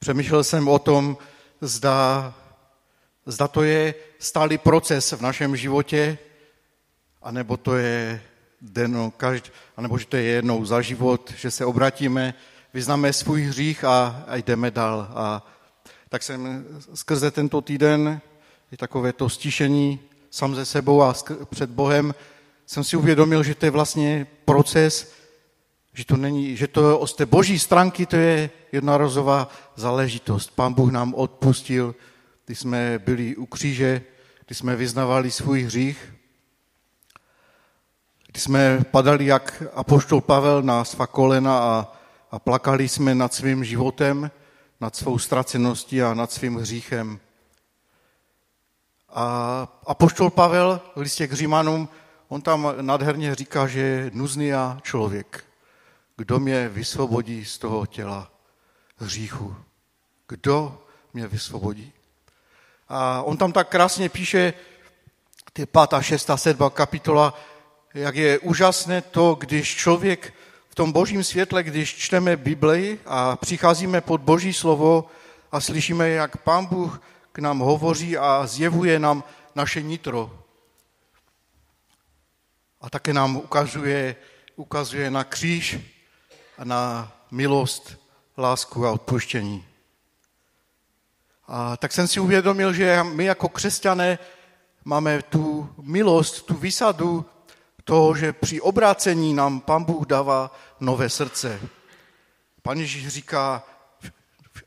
[0.00, 1.16] Przemýšlel jsem o tom,
[1.60, 2.34] zda,
[3.26, 6.18] zda to je stálý proces v našem životě,
[7.22, 8.22] anebo to je
[8.60, 12.34] den, každý, anebo že to je jednou za život, že se obratíme,
[12.74, 15.08] vyznáme svůj hřích a, a jdeme dál.
[15.14, 15.46] A
[16.08, 18.20] tak jsem skrze tento týden
[18.70, 21.14] je takové to stišení sám ze sebou a
[21.50, 22.14] před Bohem
[22.66, 25.12] jsem si uvědomil, že to je vlastně proces,
[25.92, 30.50] že to není, že to z té boží stránky to je jednorozová záležitost.
[30.54, 31.94] Pán Bůh nám odpustil,
[32.46, 34.02] když jsme byli u kříže,
[34.46, 36.14] když jsme vyznavali svůj hřích,
[38.26, 41.92] když jsme padali jak apoštol Pavel na svá kolena a,
[42.30, 44.30] a plakali jsme nad svým životem,
[44.80, 47.20] nad svou ztraceností a nad svým hříchem.
[49.08, 51.88] A apoštol Pavel v listě k Římanům,
[52.28, 55.49] on tam nádherně říká, že je nuzný a člověk.
[56.20, 58.32] Kdo mě vysvobodí z toho těla
[58.96, 59.56] hříchu?
[60.28, 60.82] Kdo
[61.14, 61.92] mě vysvobodí?
[62.88, 64.54] A on tam tak krásně píše,
[65.52, 67.40] ty pátá, šestá, sedma kapitola,
[67.94, 70.34] jak je úžasné to, když člověk
[70.68, 75.10] v tom božím světle, když čteme Bibli a přicházíme pod boží slovo
[75.52, 77.02] a slyšíme, jak pán Bůh
[77.32, 80.44] k nám hovoří a zjevuje nám naše nitro.
[82.80, 84.16] A také nám ukazuje,
[84.56, 85.78] ukazuje na kříž
[86.64, 87.98] na milost,
[88.38, 89.64] lásku a odpuštění.
[91.48, 94.18] A tak jsem si uvědomil, že my jako křesťané
[94.84, 97.24] máme tu milost, tu vysadu
[97.84, 101.60] toho, že při obrácení nám Pán Bůh dává nové srdce.
[102.62, 103.62] Pan Ježíš říká,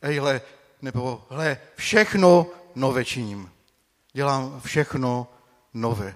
[0.01, 0.41] ejhle,
[0.81, 3.51] nebo hle, všechno nové činím.
[4.13, 5.27] Dělám všechno
[5.73, 6.15] nové.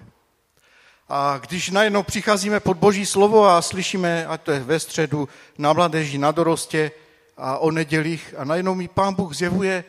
[1.08, 5.28] A když najednou přicházíme pod Boží slovo a slyšíme, ať to je ve středu,
[5.58, 6.90] na mladeži, na dorostě
[7.36, 9.84] a o nedělích, a najednou mi Pán Bůh zjevuje,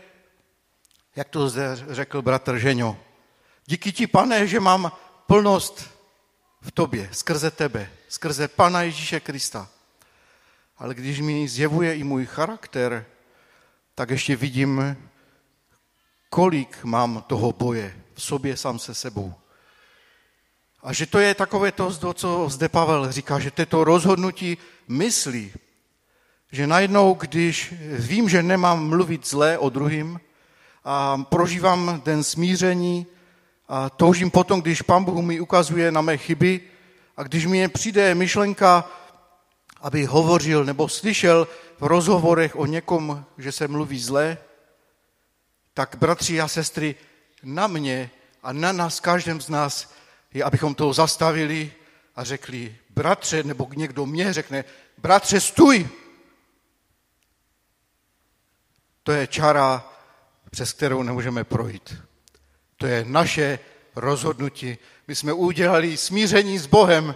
[1.16, 2.98] jak to zde řekl bratr Ženio.
[3.66, 4.92] Díky ti, pane, že mám
[5.28, 5.90] plnost
[6.62, 9.68] v tobě, skrze tebe, skrze Pana Ježíše Krista.
[10.78, 13.06] Ale když mi zjevuje i můj charakter,
[13.96, 14.98] tak ještě vidím,
[16.30, 19.34] kolik mám toho boje v sobě sám se sebou.
[20.84, 24.58] A že to je takové to, co zde Pavel říká, že to je to rozhodnutí
[24.88, 25.54] myslí.
[26.52, 30.20] Že najednou, když vím, že nemám mluvit zlé o druhým
[30.84, 33.08] a prožívám den smíření
[33.68, 36.62] a toužím potom, když Pán Bůh mi ukazuje na mé chyby
[37.18, 38.90] a když mi přijde myšlenka,
[39.82, 41.48] aby hovořil nebo slyšel
[41.80, 44.38] v rozhovorech o někom, že se mluví zle,
[45.74, 46.96] tak bratři a sestry,
[47.44, 48.12] na mě
[48.44, 49.94] a na nás, každém z nás,
[50.34, 51.72] je, abychom to zastavili
[52.16, 54.64] a řekli, bratře, nebo někdo mě řekne,
[54.98, 55.90] bratře, stůj!
[59.04, 59.94] To je čara,
[60.52, 61.96] přes kterou nemůžeme projít.
[62.78, 63.60] To je naše
[63.96, 64.78] rozhodnutí.
[65.08, 67.16] My jsme udělali smíření s Bohem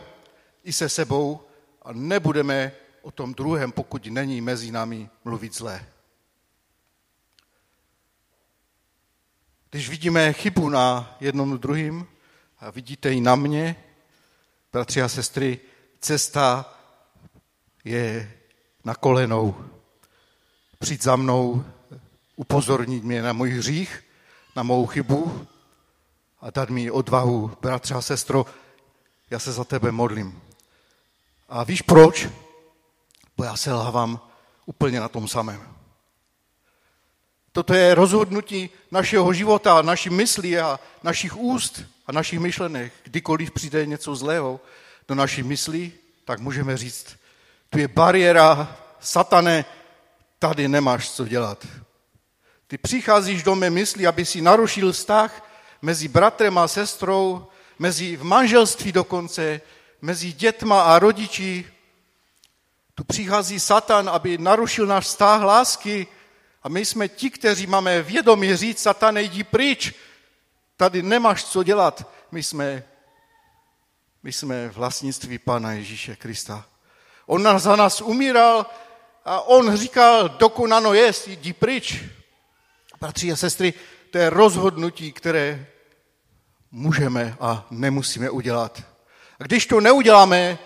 [0.64, 1.47] i se sebou
[1.82, 5.86] a nebudeme o tom druhém, pokud není mezi námi, mluvit zlé.
[9.70, 12.07] Když vidíme chybu na jednom druhým,
[12.64, 13.76] a vidíte i na mě,
[14.74, 15.59] bratři a sestry,
[15.99, 16.74] cesta
[17.84, 18.34] je
[18.84, 19.55] na kolenou.
[20.80, 21.66] Přijď za mnou,
[22.36, 24.03] upozornit mě na můj hřích,
[24.55, 25.47] na mou chybu
[26.41, 28.45] a dát mi odvahu, bratře a sestro,
[29.30, 30.41] já se za tebe modlím.
[31.49, 32.30] A víš proč?
[33.38, 34.20] Bo já se lávám
[34.66, 35.76] úplně na tom samém.
[37.51, 42.93] Toto je rozhodnutí našeho života, naší mysli a našich úst a našich myšlenek.
[43.04, 44.60] Kdykoliv přijde něco zlého
[45.08, 45.91] do naší mysli,
[46.26, 47.16] tak můžeme říct,
[47.70, 49.66] tu je bariéra, satane,
[50.39, 51.68] tady nemáš co dělat.
[52.68, 55.49] Ty přicházíš do mé mysli, aby si narušil vztah
[55.82, 57.47] mezi bratrem a sestrou,
[57.80, 59.62] mezi v manželství dokonce,
[60.01, 61.66] mezi dětma a rodiči.
[62.95, 66.08] Tu přichází Satan, aby narušil náš vztah lásky
[66.64, 69.93] a my jsme ti, kteří máme vědomí říct, Satan, jdi pryč,
[70.78, 72.12] tady nemáš co dělat.
[72.32, 72.84] My jsme,
[74.24, 76.66] my jsme vlastnictví Pána Ježíše Krista.
[77.26, 78.66] On za nás umíral
[79.26, 82.04] a on říkal, dokonano jest, jdi pryč.
[83.00, 83.74] Bratři a sestry,
[84.12, 85.68] to je rozhodnutí, které
[86.72, 88.84] můžeme a nemusíme udělat.
[89.40, 90.58] A když to neuděláme,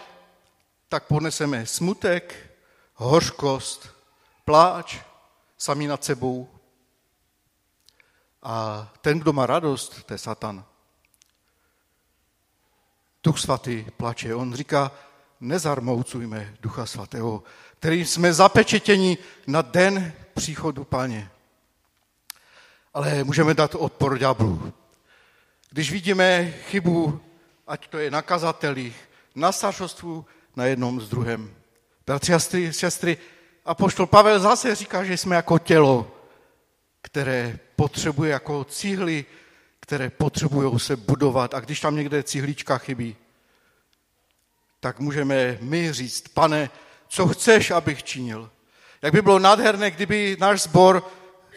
[0.90, 2.36] tak poneseme smutek,
[2.94, 3.90] hořkost,
[4.46, 4.98] pláč,
[5.58, 6.57] sami nad sebou.
[8.48, 10.66] A ten, kdo má radost, to je Satan.
[13.24, 14.36] Duch svatý plače.
[14.36, 14.92] On říká,
[15.40, 17.44] nezarmoucujme Ducha svatého,
[17.80, 19.18] který jsme zapečetěni
[19.48, 21.30] na den příchodu Páně.
[22.94, 24.74] Ale můžeme dát odpor ďáblu.
[25.70, 27.22] Když vidíme chybu,
[27.68, 30.26] ať to je na kazatelích, na staršostvu,
[30.56, 31.56] na jednom z druhém.
[32.06, 32.40] Bratři a
[32.72, 33.18] sestry,
[33.66, 36.12] a poštol Pavel zase říká, že jsme jako tělo,
[37.02, 39.26] které potřebuje jako cihly,
[39.80, 41.54] které potřebují se budovat.
[41.54, 43.16] A když tam někde cihlička chybí,
[44.80, 46.70] tak můžeme my říct, pane,
[47.08, 48.50] co chceš, abych činil.
[49.02, 51.06] Jak by bylo nádherné, kdyby náš sbor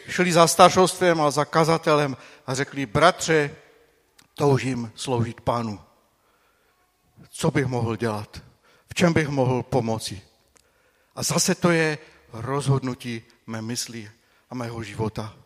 [0.09, 2.17] šli za staršostvem a za kazatelem
[2.47, 3.57] a řekli, bratře,
[4.35, 5.81] toužím sloužit pánu.
[7.31, 8.43] Co bych mohl dělat?
[8.89, 10.23] V čem bych mohl pomoci?
[11.17, 11.99] A zase to je
[12.33, 14.11] rozhodnutí mé mysli
[14.51, 15.37] a mého života.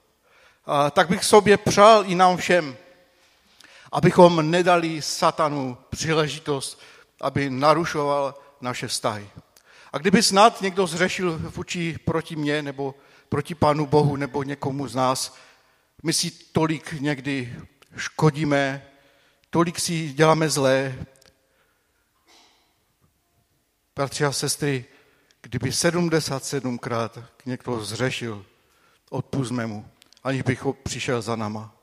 [0.90, 2.76] Tak bych sobě přál i nám všem,
[3.92, 6.80] abychom nedali satanu příležitost,
[7.20, 9.30] aby narušoval naše vztahy.
[9.92, 12.94] A kdyby snad někdo zřešil vůči proti mně nebo
[13.28, 15.36] proti Pánu Bohu nebo někomu z nás,
[16.02, 17.56] my si tolik někdy
[17.96, 18.86] škodíme,
[19.50, 21.06] tolik si děláme zlé.
[23.96, 24.84] Bratři a sestry,
[25.42, 28.44] kdyby 77krát někdo zřešil,
[29.10, 29.90] odpustme mu,
[30.24, 31.74] aniž bych přišel za nama.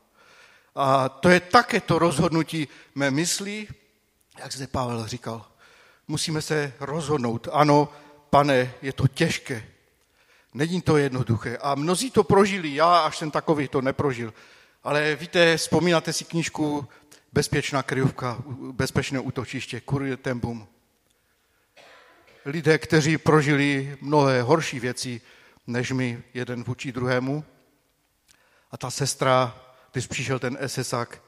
[0.74, 3.68] A to je také to rozhodnutí mé mysli,
[4.38, 5.46] jak zde Pavel říkal.
[6.08, 7.48] Musíme se rozhodnout.
[7.52, 7.88] Ano,
[8.30, 9.64] pane, je to těžké.
[10.54, 11.56] Není to jednoduché.
[11.56, 12.74] A mnozí to prožili.
[12.74, 14.34] Já až jsem takový to neprožil.
[14.84, 16.88] Ale víte, vzpomínáte si knížku
[17.32, 20.68] Bezpečná kryjovka, bezpečné útočiště, Curie Tempum.
[22.44, 25.20] Lidé, kteří prožili mnohé horší věci,
[25.66, 27.44] než my jeden vůči druhému.
[28.72, 29.56] A ta sestra,
[29.92, 31.22] když přišel ten SSák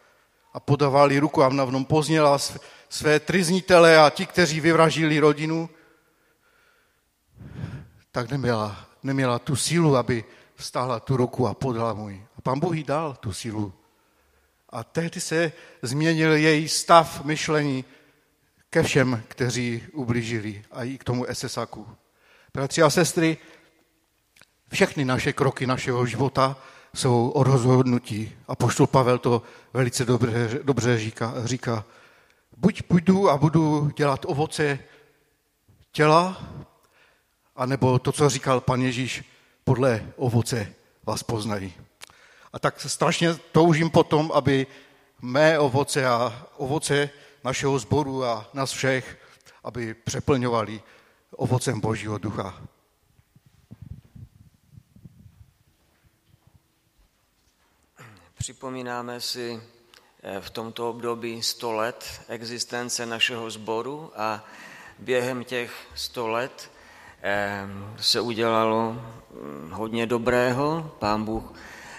[0.52, 2.38] a podávali ruku a v nom pozněla
[2.88, 5.70] své triznitele a ti, kteří vyvražili rodinu,
[8.12, 10.24] tak neměla, neměla tu sílu, aby
[10.56, 12.26] stáhla tu ruku a podala mu ji.
[12.38, 13.72] A pan Bůh jí dal tu sílu.
[14.70, 17.84] A tehdy se změnil její stav myšlení
[18.70, 21.88] ke všem, kteří ublížili a i k tomu SSAku.
[22.54, 23.36] Bratři a sestry,
[24.72, 26.56] všechny naše kroky našeho života
[26.94, 28.32] jsou o rozhodnutí.
[28.48, 29.42] A poštol Pavel to
[29.72, 31.84] velice dobře, dobře říká, říká.
[32.56, 34.78] Buď půjdu a budu dělat ovoce
[35.92, 36.42] těla,
[37.56, 39.24] anebo to, co říkal pan Ježíš,
[39.64, 40.72] podle ovoce
[41.06, 41.74] vás poznají.
[42.52, 44.66] A tak strašně toužím potom, aby
[45.22, 47.10] mé ovoce a ovoce
[47.44, 49.18] našeho sboru a nás všech,
[49.64, 50.82] aby přeplňovali
[51.36, 52.62] ovocem Božího ducha.
[58.44, 59.60] Připomínáme si
[60.22, 64.44] eh, v tomto období 100 let existence našeho sboru a
[64.98, 66.70] během těch 100 let
[67.22, 67.66] eh,
[68.00, 70.90] se udělalo hm, hodně dobrého.
[70.98, 71.52] Pán Bůh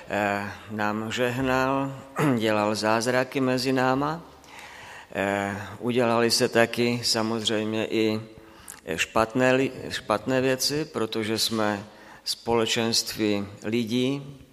[0.09, 2.01] eh, nám žehnal,
[2.37, 4.21] dělal zázraky mezi náma.
[5.79, 8.21] Udělali se taky samozřejmě i
[8.95, 11.85] špatné, špatné věci, protože jsme
[12.23, 14.44] společenství lidí,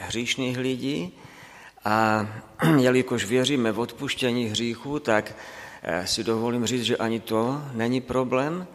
[0.00, 1.12] hříšných lidí
[1.84, 2.26] a
[2.78, 5.36] jelikož věříme v odpuštění hříchu, tak
[5.82, 8.66] eh, si dovolím říct, že ani to není problém,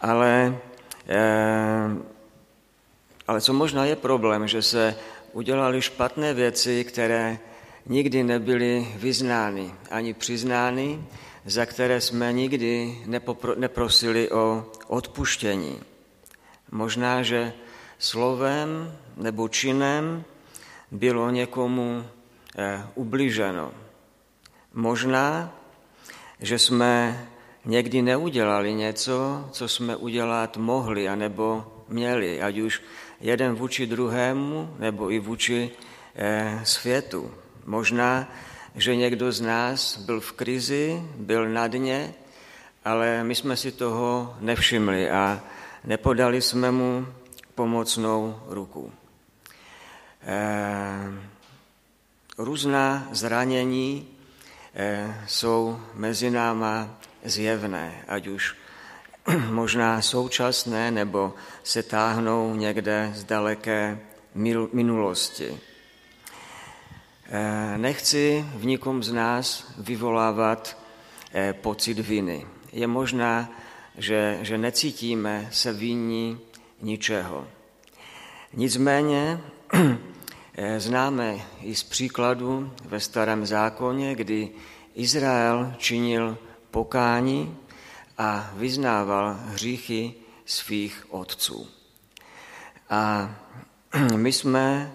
[0.00, 0.58] ale,
[1.08, 1.96] eh,
[3.28, 4.96] ale co možná je problém, že se
[5.32, 7.38] udělali špatné věci, které
[7.86, 11.04] nikdy nebyly vyznány ani přiznány,
[11.46, 12.98] za které jsme nikdy
[13.56, 15.80] neprosili o odpuštění.
[16.70, 17.52] Možná, že
[18.00, 20.24] slovem nebo činem
[20.90, 22.04] bylo někomu
[22.56, 23.72] eh, ubliženo.
[24.74, 25.52] Možná,
[26.40, 27.26] že jsme
[27.64, 32.82] někdy neudělali něco, co jsme udělat mohli anebo měli, ať už
[33.20, 35.70] jeden vůči druhému nebo i vůči
[36.16, 37.30] eh, světu.
[37.66, 38.32] Možná,
[38.74, 42.14] že někdo z nás byl v krizi, byl na dně,
[42.84, 45.40] ale my jsme si toho nevšimli a
[45.84, 47.06] nepodali jsme mu
[47.60, 48.92] pomocnou ruku.
[50.22, 51.12] Eh,
[52.38, 54.08] různá zranění
[54.74, 56.88] eh, jsou mezi náma
[57.24, 58.56] zjevné, ať už
[59.50, 64.00] možná současné, nebo se táhnou někde z daleké
[64.72, 65.60] minulosti.
[67.28, 70.76] Eh, nechci v nikom z nás vyvolávat
[71.60, 72.46] pocit viny.
[72.72, 73.52] Je možná,
[73.98, 76.40] že, že necítíme se vinní
[76.82, 77.46] ničeho.
[78.52, 79.40] Nicméně
[80.54, 84.50] eh, známe i z příkladu ve starém zákoně, kdy
[84.94, 86.38] Izrael činil
[86.70, 87.56] pokání
[88.18, 90.14] a vyznával hříchy
[90.46, 91.68] svých otců.
[92.90, 93.34] A
[94.16, 94.92] my jsme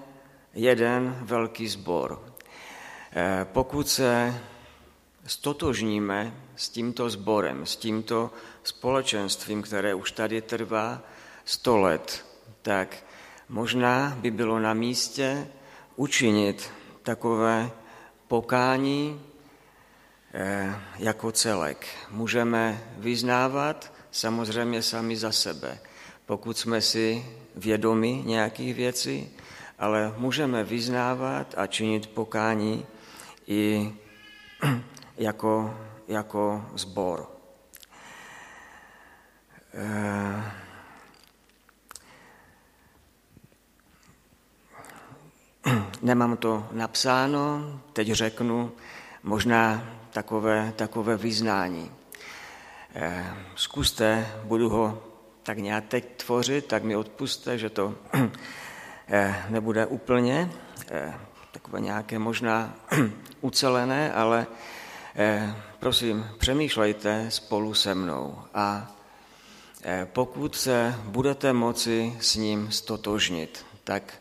[0.54, 2.22] jeden velký sbor.
[3.14, 4.42] Eh, pokud se
[5.26, 8.32] stotožníme s tímto sborem, s tímto
[8.64, 11.02] společenstvím, které už tady trvá
[11.46, 12.26] sto let,
[12.62, 12.98] tak
[13.50, 15.48] možná by bylo na místě
[15.96, 16.72] učinit
[17.04, 17.72] takové
[18.28, 19.22] pokání
[20.34, 21.88] eh, jako celek.
[22.12, 25.80] Můžeme vyznávat samozřejmě sami za sebe,
[26.26, 27.26] pokud jsme si
[27.56, 29.30] vědomi nějakých věcí,
[29.80, 32.86] ale můžeme vyznávat a činit pokání
[33.48, 33.93] i
[35.18, 35.78] jako,
[36.08, 37.36] jako zbor.
[46.06, 47.62] Nemám to napsáno,
[47.93, 48.72] teď řeknu
[49.24, 51.91] možná takové, takové vyznání.
[52.95, 55.03] Eh, zkuste, budu ho
[55.43, 57.95] tak nějak teď tvořit, tak mi odpuste, že to
[59.08, 60.49] eh, nebude úplně
[61.51, 62.74] takové nějaké možná
[63.41, 64.47] ucelené, ale
[65.80, 68.91] prosím, přemýšlejte spolu se mnou a
[70.06, 74.14] pokud se budete moci s ním stotožnit, tak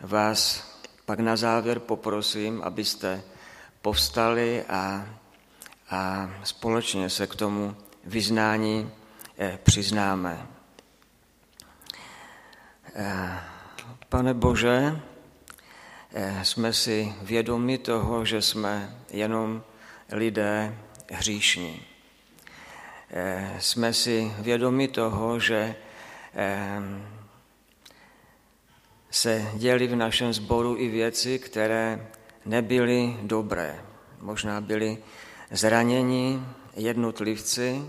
[0.00, 0.67] vás
[1.08, 3.22] pak na závěr poprosím, abyste
[3.82, 5.06] povstali a,
[5.90, 8.92] a společně se k tomu vyznání
[9.38, 10.46] eh, přiznáme.
[12.94, 13.40] Eh,
[14.08, 15.00] pane Bože,
[16.12, 19.62] eh, jsme si vědomi toho, že jsme jenom
[20.12, 20.78] lidé
[21.10, 21.82] hříšní.
[23.58, 25.74] Jsme si vědomi toho, že
[29.10, 32.08] se děli v našem sboru i věci, které
[32.46, 33.80] nebyly dobré.
[34.20, 34.98] Možná byli
[35.50, 36.42] zraněni
[36.76, 37.82] jednotlivci.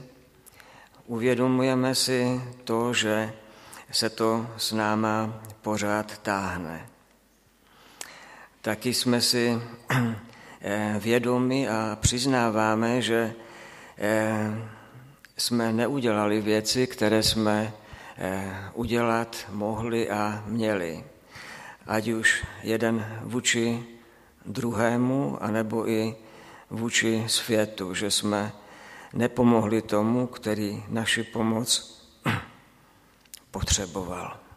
[1.06, 3.34] Uvědomujeme si to, že
[3.92, 6.90] se to s náma pořád táhne.
[8.62, 9.62] Taky jsme si
[10.62, 13.34] eh, vědomi a přiznáváme, že
[13.98, 14.70] eh,
[15.38, 17.74] jsme neudělali věci, které jsme
[18.74, 21.04] udělat mohli a měli.
[21.88, 23.84] Ať už jeden vůči
[24.46, 26.16] druhému, anebo i
[26.70, 28.52] vůči světu, že jsme
[29.14, 32.02] nepomohli tomu, který naši pomoc
[33.52, 34.49] potřeboval.